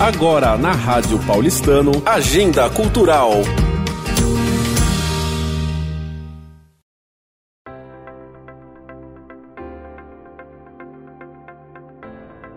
Agora 0.00 0.56
na 0.56 0.72
Rádio 0.72 1.18
Paulistano, 1.26 1.92
Agenda 2.06 2.70
Cultural. 2.70 3.32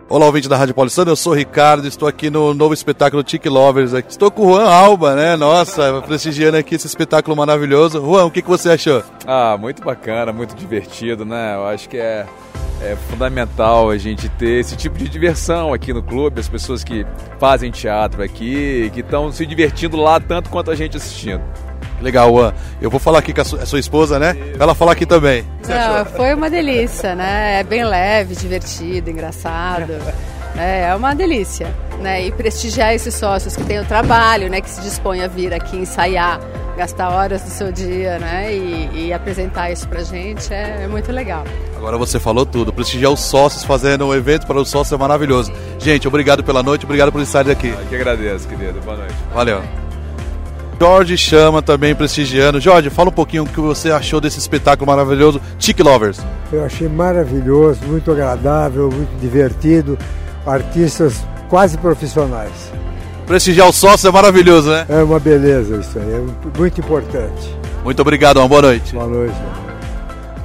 Olá, 0.08 0.26
ouvinte 0.26 0.48
da 0.48 0.56
Rádio 0.56 0.74
Paulistana, 0.74 1.12
eu 1.12 1.18
sou 1.18 1.34
o 1.34 1.36
Ricardo, 1.36 1.86
estou 1.86 2.08
aqui 2.08 2.30
no 2.30 2.54
novo 2.54 2.74
espetáculo 2.74 3.22
Tic 3.22 3.46
Lovers. 3.46 3.92
Estou 3.92 4.32
com 4.32 4.44
o 4.44 4.56
Juan 4.56 4.70
Alba, 4.70 5.14
né? 5.14 5.36
Nossa, 5.36 6.02
prestigiando 6.08 6.56
aqui 6.56 6.76
esse 6.76 6.88
espetáculo 6.88 7.36
maravilhoso. 7.36 8.00
Juan, 8.00 8.24
o 8.24 8.32
que, 8.32 8.42
que 8.42 8.48
você 8.48 8.70
achou? 8.70 9.04
Ah, 9.28 9.58
muito 9.60 9.84
bacana, 9.84 10.32
muito 10.32 10.56
divertido, 10.56 11.26
né? 11.26 11.56
Eu 11.56 11.66
acho 11.68 11.90
que 11.90 11.98
é, 11.98 12.26
é 12.84 12.96
fundamental 13.10 13.90
a 13.90 13.98
gente 13.98 14.28
ter 14.30 14.60
esse 14.60 14.76
tipo 14.76 14.98
de 14.98 15.08
diversão 15.08 15.74
aqui 15.74 15.94
no 15.94 16.04
clube, 16.04 16.40
as 16.40 16.50
pessoas 16.50 16.84
que 16.84 17.06
fazem 17.40 17.72
teatro 17.72 18.22
aqui, 18.22 18.92
que 18.94 19.00
estão 19.00 19.32
se 19.32 19.46
divertindo 19.46 19.98
lá 19.98 20.20
tanto 20.20 20.50
quanto 20.50 20.70
a 20.70 20.76
gente 20.76 20.98
assistindo. 20.98 21.42
Legal, 22.02 22.30
Juan. 22.30 22.54
Eu 22.82 22.90
vou 22.90 23.00
falar 23.00 23.20
aqui 23.20 23.34
com 23.34 23.42
a 23.42 23.46
sua, 23.46 23.64
a 23.64 23.66
sua 23.66 23.80
esposa, 23.80 24.20
né? 24.20 24.34
Pra 24.34 24.66
ela 24.66 24.76
falar 24.76 24.92
aqui 24.92 25.06
também. 25.06 25.46
Não, 25.68 26.06
foi 26.06 26.34
uma 26.34 26.50
delícia, 26.50 27.16
né? 27.16 27.62
É 27.62 27.64
bem 27.64 27.86
leve, 27.86 28.36
divertido, 28.36 29.10
engraçado. 29.10 29.94
É, 30.58 30.90
é 30.90 30.96
uma 30.96 31.16
delícia, 31.16 31.74
né? 32.02 32.26
E 32.26 32.32
prestigiar 32.32 32.94
esses 32.94 33.14
sócios 33.14 33.56
que 33.56 33.64
têm 33.64 33.80
o 33.80 33.86
trabalho, 33.86 34.50
né? 34.50 34.60
Que 34.60 34.70
se 34.70 34.82
dispõem 34.82 35.24
a 35.24 35.28
vir 35.28 35.54
aqui 35.54 35.78
ensaiar, 35.78 36.42
gastar 36.78 37.10
horas 37.10 37.42
do 37.42 37.50
seu 37.50 37.72
dia, 37.72 38.20
né? 38.20 38.54
E, 38.56 39.08
e 39.08 39.14
apresentar 39.14 39.72
isso 39.72 39.88
pra 39.88 40.04
gente 40.04 40.54
é, 40.54 40.84
é 40.84 40.88
muito 40.88 41.12
legal. 41.12 41.44
Agora 41.76 41.98
você 41.98 42.20
falou 42.20 42.46
tudo. 42.46 42.72
Prestigiar 42.72 43.12
os 43.12 43.20
sócios, 43.20 43.64
fazendo 43.64 44.06
um 44.06 44.14
evento 44.14 44.48
para 44.48 44.60
os 44.60 44.70
sócios 44.70 44.94
é 44.94 44.98
maravilhoso. 44.98 45.52
Gente, 45.80 46.08
obrigado 46.08 46.44
pela 46.44 46.64
noite, 46.64 46.86
obrigado 46.86 47.12
por 47.12 47.22
estar 47.22 47.50
aqui. 47.50 47.70
Eu 47.70 47.86
que 47.88 47.96
agradeço, 47.96 48.48
querido. 48.48 48.80
Boa 48.82 48.98
noite. 48.98 49.16
Valeu. 49.34 49.62
Jorge 50.80 51.18
chama 51.18 51.62
também 51.62 51.96
prestigiando. 51.96 52.60
Jorge, 52.60 52.90
fala 52.90 53.08
um 53.08 53.14
pouquinho 53.14 53.44
o 53.44 53.48
que 53.48 53.62
você 53.62 53.90
achou 53.90 54.20
desse 54.20 54.38
espetáculo 54.38 54.86
maravilhoso, 54.86 55.40
Tic 55.58 55.80
Lovers. 55.80 56.20
Eu 56.52 56.66
achei 56.66 56.90
maravilhoso, 56.90 57.80
muito 57.86 58.12
agradável, 58.12 58.90
muito 58.92 59.18
divertido. 59.22 59.98
Artistas 60.46 61.24
quase 61.48 61.78
profissionais. 61.78 62.52
Prestigiar 63.26 63.70
os 63.70 63.76
sócios 63.76 64.06
é 64.06 64.12
maravilhoso, 64.12 64.70
né? 64.70 64.86
É 64.90 65.02
uma 65.02 65.20
beleza 65.20 65.78
isso 65.78 65.98
aí, 65.98 66.14
é 66.14 66.58
muito 66.58 66.80
importante. 66.80 67.56
Muito 67.84 68.02
obrigado, 68.02 68.38
uma 68.38 68.48
boa 68.48 68.62
noite. 68.62 68.94
Boa 68.94 69.08
noite. 69.08 69.36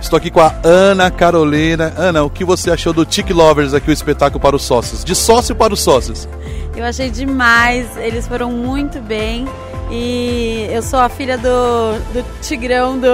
Estou 0.00 0.16
aqui 0.16 0.30
com 0.30 0.40
a 0.40 0.54
Ana 0.62 1.10
Carolina. 1.10 1.92
Ana, 1.96 2.22
o 2.22 2.30
que 2.30 2.44
você 2.44 2.70
achou 2.70 2.92
do 2.92 3.04
Tic 3.04 3.30
Lovers 3.30 3.74
aqui, 3.74 3.90
o 3.90 3.92
espetáculo 3.92 4.40
para 4.40 4.54
os 4.54 4.62
sócios? 4.62 5.04
De 5.04 5.14
sócio 5.14 5.56
para 5.56 5.74
os 5.74 5.80
sócios. 5.80 6.28
Eu 6.76 6.84
achei 6.84 7.10
demais, 7.10 7.88
eles 7.96 8.26
foram 8.28 8.52
muito 8.52 9.00
bem. 9.00 9.46
E 9.90 10.68
eu 10.70 10.82
sou 10.82 10.98
a 10.98 11.08
filha 11.08 11.38
do, 11.38 11.98
do 12.12 12.24
Tigrão, 12.42 12.98
do, 12.98 13.08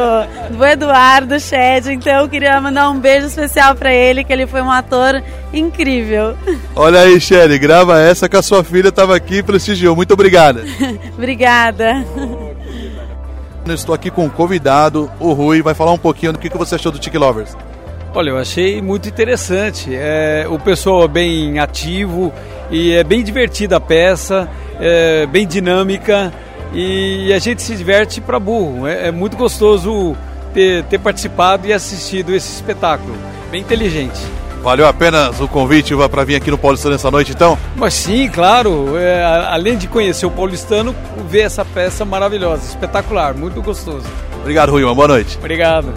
do 0.51 0.65
Eduardo 0.65 1.39
Shed, 1.39 1.87
então 1.93 2.23
eu 2.23 2.29
queria 2.29 2.61
mandar 2.61 2.91
um 2.91 2.99
beijo 2.99 3.27
especial 3.27 3.77
para 3.77 3.95
ele, 3.95 4.25
que 4.25 4.33
ele 4.33 4.45
foi 4.45 4.61
um 4.61 4.71
ator 4.71 5.23
incrível. 5.53 6.37
Olha 6.75 7.01
aí, 7.01 7.21
Shelly, 7.21 7.61
grava 7.61 8.01
essa 8.01 8.29
que 8.29 8.37
a 8.37 8.43
sua 8.43 8.65
filha 8.65 8.89
estava 8.89 9.15
aqui 9.15 9.37
e 9.37 9.43
prestigiou. 9.43 9.95
Muito 9.95 10.15
obrigada. 10.15 10.65
Obrigada. 11.17 12.05
Eu 13.67 13.75
estou 13.75 13.95
aqui 13.95 14.11
com 14.11 14.27
um 14.27 14.29
convidado, 14.29 15.11
o 15.19 15.33
Rui, 15.33 15.63
vai 15.63 15.73
falar 15.73 15.93
um 15.93 15.99
pouquinho 15.99 16.35
do 16.35 16.39
que 16.39 16.51
você 16.51 16.75
achou 16.75 16.93
do 16.93 16.99
Tic 16.99 17.15
Lovers. 17.15 17.57
Olha, 18.15 18.29
eu 18.29 18.39
achei 18.39 18.83
muito 18.83 19.09
interessante. 19.09 19.89
É, 19.91 20.47
o 20.49 20.59
pessoal 20.59 21.05
é 21.05 21.09
bem 21.09 21.59
ativo 21.59 22.31
e 22.71 22.93
é 22.93 23.03
bem 23.03 23.25
divertida 23.25 23.79
a 23.79 23.81
peça, 23.81 24.49
é 24.79 25.25
bem 25.27 25.47
dinâmica 25.47 26.31
e 26.75 27.33
a 27.33 27.39
gente 27.39 27.63
se 27.63 27.77
diverte 27.77 28.21
para 28.21 28.39
burro. 28.39 28.87
É, 28.87 29.09
é, 29.09 29.11
muito 29.11 29.37
gostoso 29.37 30.17
ter, 30.53 30.85
ter 30.85 30.99
participado 30.99 31.67
e 31.67 31.73
assistido 31.73 32.35
esse 32.35 32.53
espetáculo. 32.53 33.15
Bem 33.51 33.61
inteligente. 33.61 34.21
Valeu 34.63 34.87
a 34.87 34.93
pena 34.93 35.31
o 35.41 35.47
convite 35.47 35.95
para 36.11 36.25
vir 36.25 36.37
aqui 36.37 36.51
no 36.51 36.57
Paulistano 36.57 36.95
essa 36.95 37.11
noite, 37.11 37.33
então? 37.33 37.59
Mas 37.77 37.93
sim, 37.95 38.29
claro. 38.29 38.97
É, 38.97 39.23
além 39.51 39.77
de 39.77 39.87
conhecer 39.87 40.25
o 40.25 40.31
Paulistano, 40.31 40.95
ver 41.29 41.43
essa 41.43 41.65
peça 41.65 42.05
maravilhosa, 42.05 42.67
espetacular, 42.67 43.35
muito 43.35 43.61
gostoso. 43.61 44.07
Obrigado, 44.41 44.71
Rui. 44.71 44.83
Uma 44.83 44.95
boa 44.95 45.09
noite. 45.09 45.37
Obrigado. 45.39 45.93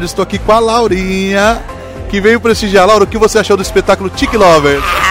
Estou 0.00 0.22
aqui 0.22 0.38
com 0.38 0.52
a 0.52 0.58
Laurinha, 0.58 1.62
que 2.10 2.20
veio 2.20 2.38
prestigiar. 2.38 2.86
Laura, 2.86 3.04
o 3.04 3.06
que 3.06 3.16
você 3.16 3.38
achou 3.38 3.56
do 3.56 3.62
espetáculo 3.62 4.10
Tic 4.10 4.32
Lovers? 4.34 5.03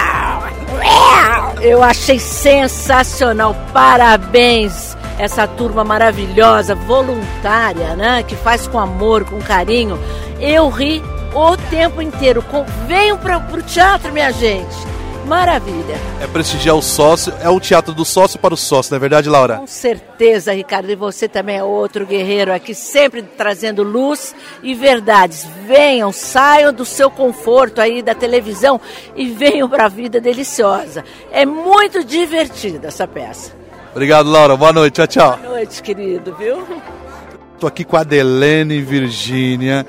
Eu 1.64 1.82
achei 1.82 2.18
sensacional. 2.18 3.56
Parabéns 3.72 4.94
essa 5.18 5.46
turma 5.46 5.82
maravilhosa, 5.82 6.74
voluntária, 6.74 7.96
né? 7.96 8.22
Que 8.22 8.36
faz 8.36 8.66
com 8.66 8.78
amor, 8.78 9.24
com 9.24 9.40
carinho. 9.40 9.98
Eu 10.38 10.68
ri 10.68 11.02
o 11.32 11.56
tempo 11.70 12.02
inteiro. 12.02 12.44
Venham 12.86 13.16
para 13.16 13.38
o 13.38 13.62
teatro, 13.62 14.12
minha 14.12 14.30
gente. 14.30 14.93
Maravilha. 15.26 15.96
É 16.20 16.26
prestigiar 16.26 16.76
o 16.76 16.82
sócio, 16.82 17.32
é 17.40 17.48
o 17.48 17.58
teatro 17.58 17.94
do 17.94 18.04
sócio 18.04 18.38
para 18.38 18.52
o 18.52 18.56
sócio, 18.56 18.92
não 18.92 18.96
é 18.96 19.00
verdade, 19.00 19.28
Laura? 19.28 19.56
Com 19.56 19.66
certeza, 19.66 20.52
Ricardo. 20.52 20.90
E 20.90 20.94
você 20.94 21.26
também 21.28 21.56
é 21.56 21.64
outro 21.64 22.06
guerreiro 22.06 22.52
aqui, 22.52 22.74
sempre 22.74 23.22
trazendo 23.22 23.82
luz 23.82 24.34
e 24.62 24.74
verdades. 24.74 25.46
Venham, 25.66 26.12
saiam 26.12 26.72
do 26.72 26.84
seu 26.84 27.10
conforto 27.10 27.80
aí 27.80 28.02
da 28.02 28.14
televisão 28.14 28.80
e 29.16 29.28
venham 29.28 29.68
para 29.68 29.86
a 29.86 29.88
vida 29.88 30.20
deliciosa. 30.20 31.04
É 31.32 31.46
muito 31.46 32.04
divertida 32.04 32.88
essa 32.88 33.06
peça. 33.06 33.52
Obrigado, 33.92 34.28
Laura. 34.30 34.56
Boa 34.56 34.72
noite. 34.72 34.94
Tchau, 34.94 35.06
tchau. 35.06 35.38
Boa 35.38 35.54
noite, 35.54 35.82
querido, 35.82 36.34
viu? 36.36 36.62
Estou 37.54 37.68
aqui 37.68 37.84
com 37.84 37.96
a 37.96 38.00
Adelene 38.00 38.82
Virgínia. 38.82 39.86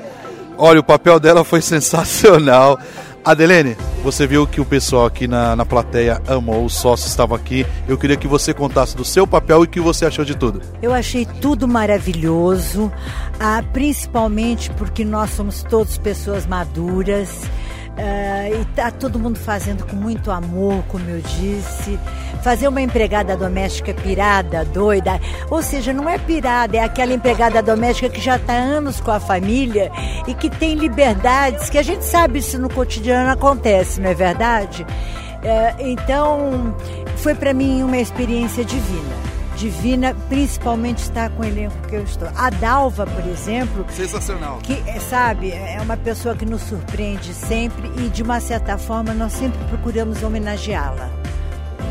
Olha, 0.58 0.80
o 0.80 0.84
papel 0.84 1.20
dela 1.20 1.44
foi 1.44 1.62
sensacional. 1.62 2.80
Adelene, 3.26 3.76
você 4.04 4.28
viu 4.28 4.46
que 4.46 4.62
o 4.62 4.66
pessoal 4.66 5.08
aqui 5.08 5.28
na, 5.28 5.56
na 5.56 5.66
plateia 5.66 6.22
amou, 6.28 6.64
os 6.64 6.76
sócios 6.76 7.10
estavam 7.10 7.36
aqui. 7.36 7.66
Eu 7.88 7.98
queria 7.98 8.16
que 8.16 8.28
você 8.28 8.54
contasse 8.54 8.96
do 8.96 9.04
seu 9.04 9.26
papel 9.26 9.64
e 9.64 9.66
o 9.66 9.68
que 9.68 9.80
você 9.80 10.06
achou 10.06 10.24
de 10.24 10.36
tudo. 10.38 10.62
Eu 10.80 10.94
achei 10.94 11.26
tudo 11.42 11.68
maravilhoso, 11.68 12.92
ah, 13.40 13.64
principalmente 13.74 14.70
porque 14.78 15.04
nós 15.04 15.32
somos 15.32 15.64
todos 15.64 15.98
pessoas 15.98 16.46
maduras. 16.46 17.50
Uh, 17.96 18.62
e 18.62 18.66
tá 18.76 18.92
todo 18.92 19.18
mundo 19.18 19.40
fazendo 19.40 19.86
com 19.86 19.96
muito 19.96 20.30
amor, 20.30 20.84
como 20.90 21.10
eu 21.10 21.22
disse. 21.22 21.98
Fazer 22.44 22.68
uma 22.68 22.82
empregada 22.82 23.38
doméstica 23.38 23.94
pirada, 23.94 24.66
doida, 24.66 25.20
ou 25.50 25.64
seja, 25.64 25.94
não 25.94 26.10
é 26.10 26.18
pirada, 26.18 26.78
é 26.78 26.84
aquela 26.84 27.14
empregada 27.14 27.62
doméstica 27.62 28.10
que 28.10 28.20
já 28.20 28.36
está 28.36 28.54
anos 28.54 29.00
com 29.00 29.12
a 29.12 29.20
família 29.20 29.92
e 30.28 30.34
que 30.34 30.50
tem 30.50 30.76
liberdades, 30.76 31.70
que 31.70 31.78
a 31.78 31.84
gente 31.84 32.04
sabe 32.04 32.40
isso 32.40 32.60
no 32.60 32.70
cotidiano 32.70 33.32
acontece, 33.32 34.02
não 34.02 34.10
é 34.10 34.14
verdade? 34.14 34.84
Uh, 34.84 35.76
então, 35.80 36.76
foi 37.18 37.34
para 37.34 37.54
mim 37.54 37.82
uma 37.82 37.98
experiência 37.98 38.66
divina 38.66 39.25
divina, 39.56 40.16
principalmente 40.30 41.00
estar 41.00 41.30
com 41.32 41.42
o 41.42 41.46
elenco 41.46 41.76
que 41.88 41.96
eu 41.96 42.04
estou. 42.04 42.28
A 42.36 42.50
Dalva, 42.50 43.06
por 43.06 43.26
exemplo. 43.26 43.86
Sensacional. 43.90 44.60
Que, 44.62 44.82
sabe, 45.00 45.52
é 45.52 45.80
uma 45.82 45.98
pessoa 45.98 46.36
que 46.36 46.46
nos 46.46 46.62
surpreende 46.62 47.34
sempre 47.34 47.90
e, 47.98 48.10
de 48.10 48.22
uma 48.22 48.40
certa 48.40 48.78
forma, 48.78 49.14
nós 49.14 49.34
sempre 49.34 49.58
procuramos 49.66 50.22
homenageá-la. 50.22 51.10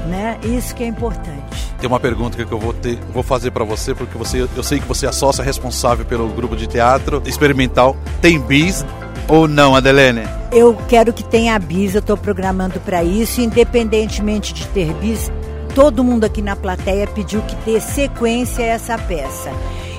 Né? 0.08 0.38
Isso 0.42 0.74
que 0.74 0.84
é 0.84 0.86
importante. 0.86 1.74
Tem 1.78 1.88
uma 1.88 2.00
pergunta 2.00 2.42
que 2.42 2.50
eu 2.50 2.58
vou 2.58 2.72
ter, 2.72 2.98
vou 3.12 3.22
fazer 3.22 3.50
para 3.50 3.64
você, 3.64 3.94
porque 3.94 4.16
você, 4.16 4.46
eu 4.56 4.62
sei 4.62 4.78
que 4.78 4.86
você 4.86 5.06
é 5.06 5.08
a 5.08 5.12
sócia 5.12 5.42
responsável 5.42 6.04
pelo 6.04 6.28
grupo 6.28 6.56
de 6.56 6.66
teatro 6.66 7.22
experimental. 7.26 7.96
Tem 8.20 8.38
bis 8.38 8.84
ou 9.28 9.48
não, 9.48 9.74
Adelene? 9.74 10.22
Eu 10.52 10.76
quero 10.88 11.12
que 11.12 11.24
tenha 11.24 11.58
bis, 11.58 11.94
eu 11.94 12.00
estou 12.00 12.16
programando 12.16 12.78
para 12.80 13.02
isso, 13.02 13.40
independentemente 13.40 14.52
de 14.52 14.66
ter 14.68 14.92
bis, 14.94 15.30
todo 15.74 16.04
mundo 16.04 16.24
aqui 16.24 16.40
na 16.40 16.54
plateia 16.54 17.06
pediu 17.06 17.42
que 17.42 17.56
dê 17.56 17.80
sequência 17.80 18.64
a 18.64 18.68
essa 18.68 18.96
peça. 18.96 19.50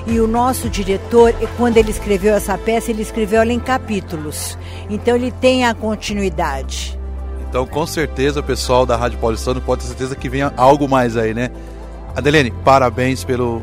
E 0.06 0.20
o 0.20 0.26
nosso 0.26 0.70
diretor, 0.70 1.34
quando 1.56 1.76
ele 1.76 1.90
escreveu 1.90 2.34
essa 2.34 2.56
peça, 2.56 2.90
ele 2.90 3.02
escreveu 3.02 3.42
ela 3.42 3.52
em 3.52 3.60
capítulos. 3.60 4.56
Então 4.88 5.14
ele 5.16 5.30
tem 5.30 5.66
a 5.66 5.74
continuidade. 5.74 6.98
Então, 7.48 7.66
com 7.66 7.86
certeza, 7.86 8.40
o 8.40 8.42
pessoal 8.42 8.86
da 8.86 8.96
Rádio 8.96 9.18
Paulistano 9.18 9.60
pode 9.60 9.82
ter 9.82 9.88
certeza 9.88 10.16
que 10.16 10.28
venha 10.28 10.52
algo 10.56 10.88
mais 10.88 11.16
aí, 11.16 11.34
né? 11.34 11.50
Adelene, 12.14 12.50
parabéns 12.64 13.24
pelo, 13.24 13.62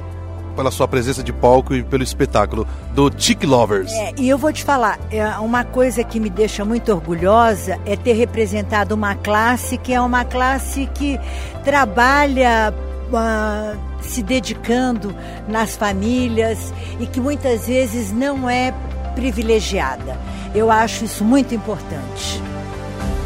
pela 0.56 0.72
sua 0.72 0.88
presença 0.88 1.24
de 1.24 1.34
palco 1.34 1.74
e 1.74 1.84
pelo 1.84 2.04
espetáculo 2.04 2.68
do 2.94 3.12
Chick 3.16 3.46
Lovers. 3.46 3.92
É, 3.92 4.14
e 4.18 4.30
eu 4.30 4.38
vou 4.38 4.52
te 4.52 4.64
falar, 4.64 5.00
é, 5.12 5.26
uma 5.40 5.64
coisa 5.64 6.04
que 6.04 6.20
me 6.20 6.30
deixa 6.30 6.64
muito 6.64 6.92
orgulhosa 6.92 7.80
é 7.86 7.96
ter 7.96 8.14
representado 8.14 8.96
uma 8.96 9.16
classe 9.16 9.78
que 9.78 9.94
é 9.94 10.02
uma 10.02 10.26
classe 10.26 10.90
que 10.94 11.20
trabalha 11.64 12.74
uh, 13.10 13.78
se 14.02 14.22
dedicando 14.22 15.16
nas 15.48 15.76
famílias 15.76 16.74
e 17.00 17.06
que 17.06 17.20
muitas 17.20 17.68
vezes 17.68 18.12
não 18.12 18.50
é 18.50 18.74
privilegiada. 19.16 20.18
Eu 20.54 20.70
acho 20.70 21.06
isso 21.06 21.24
muito 21.24 21.54
importante. 21.54 22.42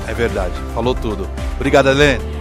É 0.08 0.14
verdade, 0.14 0.54
falou 0.74 0.96
tudo. 0.96 1.30
Obrigado, 1.56 1.90
Helene. 1.90 2.37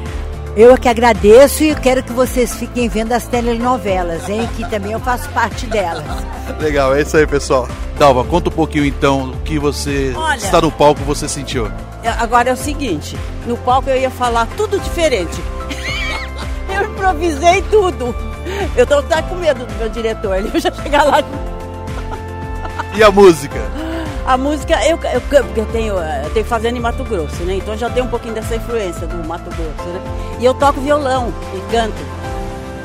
Eu 0.57 0.73
é 0.73 0.79
que 0.79 0.89
agradeço 0.89 1.63
e 1.65 1.75
quero 1.75 2.03
que 2.03 2.15
vocês 2.15 2.57
fiquem 2.57 2.89
vendo 2.89 3.13
as 3.13 3.27
telenovelas, 3.27 4.27
hein? 4.27 4.49
Que 4.57 4.67
também 4.71 4.93
eu 4.93 5.01
faço 5.01 5.29
parte 5.29 5.67
delas. 5.67 6.03
Legal, 6.59 6.97
é 6.97 7.03
isso 7.03 7.15
aí, 7.15 7.27
pessoal. 7.27 7.69
Dalva, 7.99 8.25
conta 8.25 8.49
um 8.49 8.53
pouquinho 8.53 8.87
então 8.87 9.33
o 9.33 9.37
que 9.43 9.59
você 9.59 10.15
Olha, 10.17 10.37
está 10.37 10.59
no 10.59 10.73
palco 10.73 11.03
você 11.03 11.29
sentiu. 11.29 11.71
Agora 12.19 12.49
é 12.49 12.53
o 12.55 12.57
seguinte, 12.57 13.19
no 13.47 13.57
palco 13.59 13.91
eu 13.91 13.99
ia 13.99 14.11
falar 14.11 14.47
tudo 14.57 14.81
diferente. 14.81 15.39
eu 16.75 16.85
improvisei 16.91 17.61
tudo. 17.71 18.15
Eu 18.75 18.87
tô 18.87 18.95
até 18.95 19.21
com 19.23 19.35
medo 19.35 19.67
do 19.67 19.75
meu 19.75 19.91
diretor, 19.91 20.37
ele 20.37 20.59
já 20.59 20.73
chegar 20.73 21.05
lá. 21.05 21.23
E 22.95 23.03
a 23.03 23.11
música? 23.11 23.61
A 24.27 24.37
música, 24.37 24.75
eu, 24.85 24.99
eu, 24.99 25.23
eu, 25.57 25.67
tenho, 25.67 25.95
eu 25.95 26.31
tenho 26.35 26.45
fazenda 26.45 26.77
em 26.77 26.81
Mato 26.81 27.05
Grosso, 27.05 27.45
né? 27.45 27.55
Então 27.55 27.77
já 27.77 27.89
tenho 27.89 28.07
um 28.07 28.09
pouquinho 28.09 28.35
dessa 28.35 28.57
influência 28.57 29.07
do 29.07 29.25
Mato 29.25 29.49
Grosso, 29.51 29.89
né? 29.89 30.01
E 30.41 30.45
eu 30.45 30.53
toco 30.53 30.81
violão 30.81 31.33
e 31.55 31.73
canto. 31.73 31.95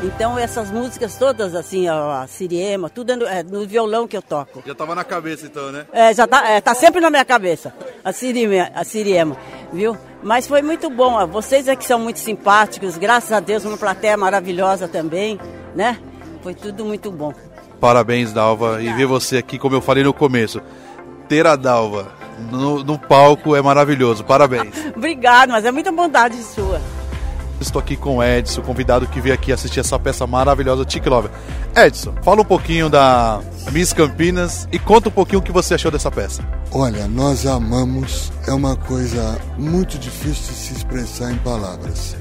Então 0.04 0.38
essas 0.38 0.70
músicas 0.70 1.16
todas, 1.16 1.56
assim, 1.56 1.88
a, 1.88 2.22
a 2.22 2.28
Siriema, 2.28 2.92
tudo 2.92 3.14
é 3.14 3.16
no, 3.16 3.26
é 3.26 3.42
no, 3.42 3.66
violão 3.66 4.08
que 4.08 4.16
eu 4.16 4.22
toco. 4.22 4.62
Já 4.64 4.76
tava 4.76 4.94
na 4.94 5.04
cabeça 5.04 5.48
então, 5.48 5.72
né? 5.72 5.88
É, 5.92 6.14
já 6.14 6.28
tá, 6.28 6.48
é, 6.48 6.62
tá 6.62 6.76
sempre 6.76 7.02
na 7.02 7.10
minha 7.10 7.26
cabeça, 7.26 7.74
a 8.06 8.14
Siriema, 8.14 8.70
a 8.76 8.84
Siriema, 8.84 9.36
viu? 9.74 9.98
Mas 10.22 10.46
foi 10.46 10.62
muito 10.62 10.92
bom, 10.92 11.26
vocês 11.26 11.68
é 11.68 11.76
que 11.76 11.86
são 11.86 12.00
muito 12.00 12.20
simpáticos, 12.20 13.00
graças 13.00 13.32
a 13.32 13.40
Deus, 13.40 13.66
uma 13.66 13.78
plateia 13.78 14.16
maravilhosa 14.16 14.88
também, 14.88 15.40
né? 15.76 15.98
Foi 16.44 16.54
tudo 16.54 16.86
muito 16.86 17.10
bom. 17.10 17.34
Parabéns, 17.80 18.32
Dalva, 18.32 18.80
e 18.80 18.94
ver 18.94 19.08
você 19.08 19.38
aqui, 19.38 19.58
como 19.58 19.76
eu 19.76 19.82
falei 19.82 20.04
no 20.04 20.14
começo, 20.14 20.62
ter 21.32 21.48
a 21.48 21.56
Dalva 21.56 22.12
no, 22.52 22.84
no 22.84 23.00
palco 23.00 23.56
é 23.56 23.62
maravilhoso, 23.62 24.22
parabéns. 24.22 24.76
Obrigado, 24.94 25.52
mas 25.52 25.64
é 25.64 25.72
muita 25.72 25.90
bondade 25.90 26.36
sua. 26.44 26.82
Estou 27.62 27.80
aqui 27.80 27.96
com 27.96 28.18
o 28.18 28.24
Edson, 28.24 28.62
convidado 28.62 29.08
que 29.08 29.22
veio 29.22 29.34
aqui 29.34 29.54
assistir 29.54 29.80
essa 29.80 29.98
peça 29.98 30.28
maravilhosa, 30.28 30.84
Tic 30.84 31.06
Lover. 31.06 31.32
Edson, 31.74 32.14
fala 32.22 32.42
um 32.42 32.46
pouquinho 32.46 32.90
da 32.90 33.40
Miss 33.72 33.94
Campinas 33.94 34.68
e 34.74 34.80
conta 34.80 35.08
um 35.08 35.12
pouquinho 35.12 35.40
o 35.40 35.42
que 35.42 35.54
você 35.54 35.76
achou 35.76 35.90
dessa 35.90 36.12
peça. 36.12 36.44
Olha, 36.70 37.08
nós 37.08 37.46
amamos, 37.46 38.30
é 38.46 38.52
uma 38.52 38.76
coisa 38.76 39.40
muito 39.58 39.98
difícil 39.98 40.52
de 40.54 40.60
se 40.60 40.74
expressar 40.74 41.32
em 41.32 41.38
palavras. 41.38 42.18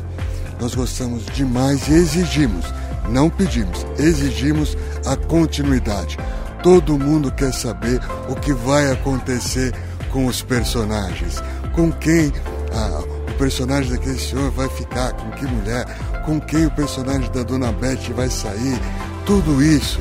Nós 0.60 0.72
gostamos 0.72 1.26
demais 1.34 1.88
e 1.88 1.94
exigimos, 1.94 2.66
não 3.08 3.28
pedimos, 3.28 3.84
exigimos 3.98 4.76
a 5.04 5.16
continuidade. 5.16 6.16
Todo 6.62 6.98
mundo 6.98 7.32
quer 7.32 7.52
saber 7.52 8.00
o 8.28 8.34
que 8.34 8.52
vai 8.52 8.90
acontecer 8.92 9.72
com 10.10 10.26
os 10.26 10.42
personagens, 10.42 11.42
com 11.72 11.90
quem 11.90 12.32
ah, 12.72 13.02
o 13.28 13.34
personagem 13.38 13.92
daquele 13.92 14.18
senhor 14.18 14.50
vai 14.50 14.68
ficar, 14.68 15.12
com 15.14 15.30
que 15.30 15.46
mulher, 15.46 15.86
com 16.26 16.40
quem 16.40 16.66
o 16.66 16.70
personagem 16.70 17.30
da 17.32 17.42
Dona 17.42 17.72
Beth 17.72 18.12
vai 18.14 18.28
sair, 18.28 18.78
tudo 19.24 19.62
isso, 19.62 20.00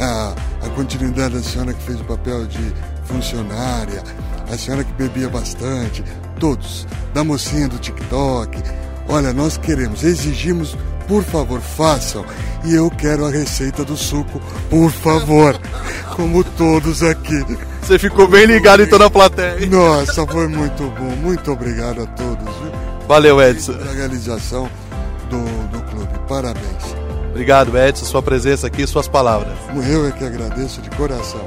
a, 0.00 0.34
a 0.64 0.68
continuidade 0.70 1.34
da 1.34 1.42
senhora 1.42 1.72
que 1.72 1.82
fez 1.82 2.00
o 2.00 2.04
papel 2.04 2.46
de 2.46 2.72
funcionária, 3.04 4.02
a 4.52 4.56
senhora 4.56 4.84
que 4.84 4.92
bebia 4.92 5.28
bastante, 5.28 6.04
todos, 6.38 6.86
da 7.12 7.24
mocinha 7.24 7.68
do 7.68 7.78
TikTok. 7.78 8.62
Olha, 9.08 9.32
nós 9.32 9.56
queremos, 9.56 10.04
exigimos, 10.04 10.76
por 11.06 11.22
favor, 11.22 11.60
façam. 11.60 12.24
E 12.64 12.74
eu 12.74 12.90
quero 12.90 13.24
a 13.24 13.30
receita 13.30 13.84
do 13.84 13.96
suco, 13.96 14.40
por 14.68 14.90
favor, 14.90 15.58
como 16.14 16.42
todos 16.42 17.02
aqui. 17.02 17.44
Você 17.80 17.98
ficou 17.98 18.26
bem 18.26 18.46
ligado 18.46 18.82
então 18.82 18.98
na 18.98 19.08
plateia. 19.08 19.64
Nossa, 19.66 20.26
foi 20.26 20.48
muito 20.48 20.82
bom. 20.98 21.16
Muito 21.22 21.52
obrigado 21.52 22.02
a 22.02 22.06
todos. 22.06 22.54
Viu? 22.56 22.72
Valeu, 23.06 23.40
Edson. 23.40 23.72
A 23.72 23.92
realização 23.92 24.68
do, 25.30 25.38
do 25.68 25.82
clube. 25.90 26.18
Parabéns. 26.28 26.96
Obrigado, 27.30 27.76
Edson, 27.78 28.06
sua 28.06 28.22
presença 28.22 28.66
aqui 28.66 28.82
e 28.82 28.86
suas 28.86 29.06
palavras. 29.06 29.52
Eu 29.88 30.08
é 30.08 30.10
que 30.10 30.24
agradeço 30.24 30.80
de 30.80 30.88
coração. 30.90 31.40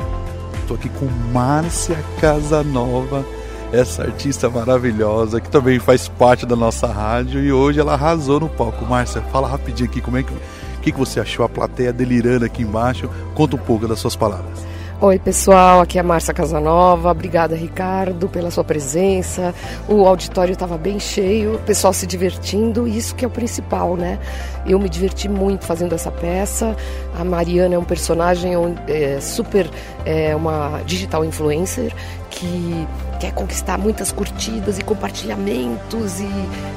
Estou 0.61 0.77
aqui 0.77 0.87
com 0.89 1.07
Márcia 1.33 1.97
Casanova, 2.21 3.25
essa 3.71 4.03
artista 4.03 4.49
maravilhosa 4.49 5.39
que 5.39 5.49
também 5.49 5.79
faz 5.79 6.07
parte 6.07 6.45
da 6.45 6.55
nossa 6.55 6.87
rádio 6.87 7.43
e 7.43 7.51
hoje 7.51 7.79
ela 7.79 7.93
arrasou 7.93 8.39
no 8.39 8.49
palco. 8.49 8.85
Márcia, 8.85 9.21
fala 9.31 9.47
rapidinho 9.47 9.89
aqui 9.89 10.01
como 10.01 10.17
é 10.17 10.23
que, 10.23 10.33
que, 10.81 10.91
que 10.91 10.97
você 10.97 11.19
achou 11.19 11.45
a 11.45 11.49
plateia 11.49 11.93
delirando 11.93 12.45
aqui 12.45 12.63
embaixo. 12.63 13.09
Conta 13.35 13.55
um 13.55 13.59
pouco 13.59 13.87
das 13.87 13.99
suas 13.99 14.15
palavras. 14.15 14.69
Oi, 15.01 15.17
pessoal, 15.17 15.79
aqui 15.79 15.97
é 15.97 16.01
a 16.01 16.03
Márcia 16.03 16.33
Casanova. 16.33 17.11
Obrigada, 17.11 17.55
Ricardo, 17.55 18.27
pela 18.27 18.51
sua 18.51 18.65
presença. 18.65 19.55
O 19.87 20.05
auditório 20.05 20.51
estava 20.51 20.77
bem 20.77 20.99
cheio, 20.99 21.55
o 21.55 21.59
pessoal 21.59 21.93
se 21.93 22.05
divertindo, 22.05 22.85
isso 22.85 23.15
que 23.15 23.23
é 23.23 23.27
o 23.27 23.31
principal, 23.31 23.95
né? 23.95 24.19
Eu 24.67 24.77
me 24.77 24.89
diverti 24.89 25.29
muito 25.29 25.63
fazendo 25.63 25.95
essa 25.95 26.11
peça. 26.11 26.75
A 27.17 27.23
Mariana 27.23 27.75
é 27.75 27.79
um 27.79 27.83
personagem 27.85 28.51
é, 28.89 29.21
super, 29.21 29.69
é, 30.05 30.35
uma 30.35 30.81
digital 30.85 31.23
influencer 31.23 31.93
que 32.39 32.87
quer 33.19 33.33
conquistar 33.33 33.77
muitas 33.77 34.11
curtidas 34.11 34.79
e 34.79 34.81
compartilhamentos 34.81 36.21
e 36.21 36.29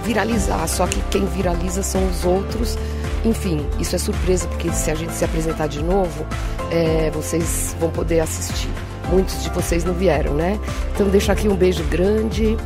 viralizar, 0.04 0.66
só 0.66 0.86
que 0.86 1.00
quem 1.02 1.24
viraliza 1.26 1.82
são 1.82 2.04
os 2.08 2.24
outros. 2.24 2.76
Enfim, 3.24 3.64
isso 3.78 3.94
é 3.94 3.98
surpresa, 3.98 4.48
porque 4.48 4.70
se 4.72 4.90
a 4.90 4.94
gente 4.94 5.12
se 5.12 5.24
apresentar 5.24 5.68
de 5.68 5.80
novo, 5.80 6.26
é, 6.70 7.10
vocês 7.14 7.76
vão 7.78 7.90
poder 7.90 8.20
assistir. 8.20 8.70
Muitos 9.08 9.42
de 9.42 9.50
vocês 9.50 9.84
não 9.84 9.94
vieram, 9.94 10.34
né? 10.34 10.58
Então 10.94 11.08
deixo 11.08 11.30
aqui 11.30 11.48
um 11.48 11.54
beijo 11.54 11.84
grande. 11.84 12.56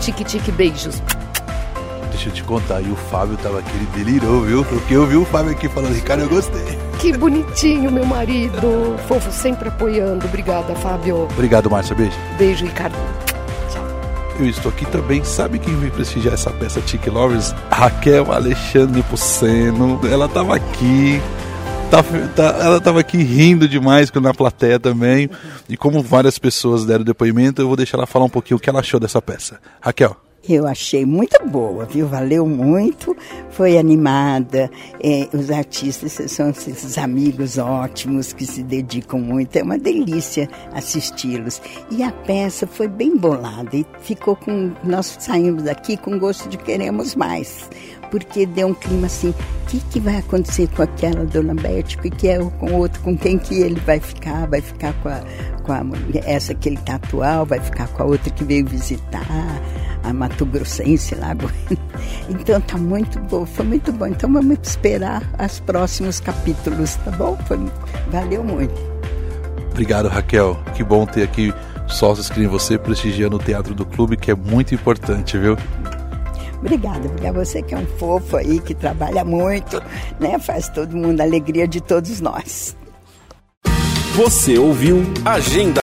Tique-tique 0.00 0.52
beijos. 0.52 1.02
Deixa 2.10 2.28
eu 2.28 2.32
te 2.32 2.42
contar, 2.42 2.80
e 2.80 2.90
o 2.90 2.96
Fábio 2.96 3.36
tava 3.36 3.58
aqui, 3.58 3.70
ele 3.74 4.04
delirou, 4.04 4.42
viu? 4.42 4.64
Porque 4.64 4.94
eu 4.94 5.06
vi 5.06 5.16
o 5.16 5.24
Fábio 5.24 5.52
aqui 5.52 5.68
falando, 5.68 5.94
Ricardo, 5.94 6.22
eu 6.22 6.28
gostei. 6.28 6.78
Que 6.98 7.16
bonitinho, 7.16 7.90
meu 7.90 8.06
marido. 8.06 8.96
Fofo, 9.06 9.30
sempre 9.30 9.68
apoiando. 9.68 10.26
Obrigada, 10.26 10.74
Fábio. 10.76 11.28
Obrigado, 11.32 11.70
Márcia. 11.70 11.94
Beijo. 11.94 12.16
Beijo, 12.38 12.64
Ricardo. 12.64 12.96
Eu 14.38 14.46
estou 14.46 14.70
aqui 14.70 14.84
também. 14.86 15.24
Sabe 15.24 15.58
quem 15.58 15.74
veio 15.76 15.92
prestigiar 15.92 16.34
essa 16.34 16.50
peça 16.50 16.80
Tic 16.80 17.06
Lovers? 17.06 17.54
Raquel 17.70 18.32
Alexandre 18.32 19.02
Puceno. 19.02 20.00
Ela 20.10 20.28
tava 20.28 20.56
aqui. 20.56 21.20
Tá, 21.90 22.02
tá, 22.34 22.58
ela 22.60 22.78
estava 22.78 23.00
aqui 23.00 23.18
rindo 23.18 23.68
demais 23.68 24.10
na 24.12 24.34
plateia 24.34 24.78
também. 24.78 25.30
E 25.68 25.76
como 25.76 26.02
várias 26.02 26.38
pessoas 26.38 26.84
deram 26.84 27.04
depoimento, 27.04 27.62
eu 27.62 27.66
vou 27.66 27.76
deixar 27.76 27.96
ela 27.98 28.06
falar 28.06 28.24
um 28.24 28.30
pouquinho 28.30 28.56
o 28.56 28.60
que 28.60 28.68
ela 28.68 28.80
achou 28.80 28.98
dessa 28.98 29.22
peça. 29.22 29.58
Raquel. 29.80 30.25
Eu 30.48 30.66
achei 30.66 31.04
muito 31.04 31.36
boa, 31.46 31.84
viu? 31.86 32.06
Valeu 32.06 32.46
muito, 32.46 33.16
foi 33.50 33.76
animada. 33.76 34.70
É, 35.02 35.28
os 35.32 35.50
artistas 35.50 36.12
são 36.30 36.50
esses 36.50 36.96
amigos 36.98 37.58
ótimos 37.58 38.32
que 38.32 38.46
se 38.46 38.62
dedicam 38.62 39.18
muito. 39.18 39.56
É 39.56 39.62
uma 39.62 39.78
delícia 39.78 40.48
assisti-los. 40.72 41.60
E 41.90 42.02
a 42.02 42.12
peça 42.12 42.66
foi 42.66 42.86
bem 42.86 43.16
bolada 43.16 43.76
e 43.76 43.84
ficou 44.00 44.36
com. 44.36 44.72
Nós 44.84 45.16
saímos 45.18 45.64
daqui 45.64 45.96
com 45.96 46.16
gosto 46.18 46.48
de 46.48 46.56
queremos 46.58 47.16
mais 47.16 47.68
porque 48.10 48.46
deu 48.46 48.68
um 48.68 48.74
clima 48.74 49.06
assim, 49.06 49.30
o 49.30 49.66
que, 49.66 49.80
que 49.90 50.00
vai 50.00 50.16
acontecer 50.16 50.68
com 50.74 50.82
aquela 50.82 51.24
dona 51.24 51.54
Beth, 51.54 51.96
o 51.98 52.10
que, 52.10 52.28
é 52.28 52.38
com 52.38 52.70
o 52.70 52.76
outro, 52.76 53.00
com 53.02 53.16
quem 53.16 53.38
que 53.38 53.60
ele 53.60 53.80
vai 53.80 54.00
ficar, 54.00 54.46
vai 54.46 54.60
ficar 54.60 54.92
com, 55.02 55.08
a, 55.08 55.20
com 55.62 55.72
a, 55.72 55.82
essa 56.24 56.54
que 56.54 56.68
ele 56.68 56.78
tá 56.78 56.94
atual, 56.94 57.44
vai 57.44 57.60
ficar 57.60 57.88
com 57.88 58.02
a 58.02 58.06
outra 58.06 58.30
que 58.30 58.44
veio 58.44 58.66
visitar, 58.66 59.26
a 60.06 60.12
Mato 60.12 60.46
Grossense 60.46 61.14
lá. 61.14 61.36
Então 62.28 62.60
tá 62.60 62.76
muito 62.76 63.18
bom, 63.20 63.46
foi 63.46 63.64
muito 63.64 63.92
bom. 63.92 64.06
Então 64.06 64.32
vamos 64.32 64.58
esperar 64.62 65.22
os 65.42 65.60
próximos 65.60 66.20
capítulos, 66.20 66.96
tá 66.96 67.10
bom? 67.12 67.36
Foi, 67.46 67.58
valeu 68.10 68.42
muito. 68.42 68.74
Obrigado, 69.70 70.08
Raquel. 70.08 70.58
Que 70.74 70.82
bom 70.82 71.06
ter 71.06 71.22
aqui 71.22 71.54
sócios 71.86 72.28
que 72.28 72.40
nem 72.40 72.48
você 72.48 72.76
prestigiando 72.78 73.36
o 73.36 73.38
Teatro 73.38 73.74
do 73.74 73.86
Clube, 73.86 74.16
que 74.16 74.30
é 74.30 74.34
muito 74.34 74.74
importante, 74.74 75.38
viu? 75.38 75.56
Obrigada, 76.58 77.08
porque 77.08 77.30
você 77.30 77.62
que 77.62 77.74
é 77.74 77.78
um 77.78 77.86
fofo 77.86 78.36
aí, 78.36 78.58
que 78.58 78.74
trabalha 78.74 79.24
muito, 79.24 79.80
né? 80.18 80.38
Faz 80.38 80.68
todo 80.68 80.96
mundo 80.96 81.20
a 81.20 81.24
alegria 81.24 81.68
de 81.68 81.80
todos 81.80 82.20
nós. 82.20 82.76
Você 84.16 84.58
ouviu 84.58 85.02
Agenda 85.24 85.85